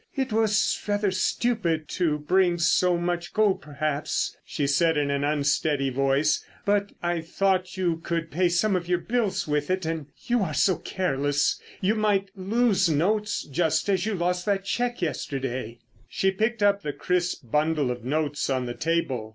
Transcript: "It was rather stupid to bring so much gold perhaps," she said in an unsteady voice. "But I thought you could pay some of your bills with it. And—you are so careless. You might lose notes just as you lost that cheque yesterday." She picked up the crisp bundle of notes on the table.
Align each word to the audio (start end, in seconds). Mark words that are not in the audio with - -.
"It 0.15 0.33
was 0.33 0.83
rather 0.87 1.11
stupid 1.11 1.87
to 1.89 2.17
bring 2.17 2.57
so 2.57 2.97
much 2.97 3.35
gold 3.35 3.61
perhaps," 3.61 4.35
she 4.43 4.65
said 4.65 4.97
in 4.97 5.11
an 5.11 5.23
unsteady 5.23 5.91
voice. 5.91 6.43
"But 6.65 6.93
I 7.03 7.21
thought 7.21 7.77
you 7.77 7.97
could 7.97 8.31
pay 8.31 8.49
some 8.49 8.75
of 8.75 8.87
your 8.87 8.97
bills 8.97 9.47
with 9.47 9.69
it. 9.69 9.85
And—you 9.85 10.41
are 10.41 10.55
so 10.55 10.77
careless. 10.77 11.61
You 11.81 11.93
might 11.93 12.31
lose 12.35 12.89
notes 12.89 13.43
just 13.43 13.89
as 13.89 14.03
you 14.07 14.15
lost 14.15 14.47
that 14.47 14.65
cheque 14.65 15.03
yesterday." 15.03 15.77
She 16.09 16.31
picked 16.31 16.63
up 16.63 16.81
the 16.81 16.93
crisp 16.93 17.51
bundle 17.51 17.91
of 17.91 18.03
notes 18.03 18.49
on 18.49 18.65
the 18.65 18.73
table. 18.73 19.29